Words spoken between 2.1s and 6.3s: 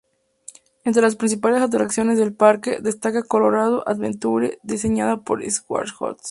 del parque, destaca Colorado Adventure, diseñada por Schwarzkopf.